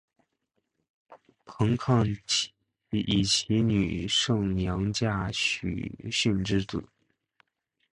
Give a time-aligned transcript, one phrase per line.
[1.45, 2.03] 彭抗
[2.89, 6.83] 以其女胜娘嫁许逊之子。